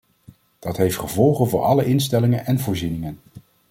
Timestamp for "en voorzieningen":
2.45-3.19